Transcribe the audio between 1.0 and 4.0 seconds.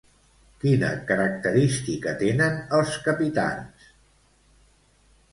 característica tenen els capitans?